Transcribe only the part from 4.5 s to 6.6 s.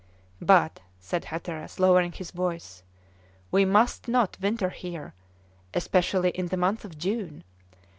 here, especially in the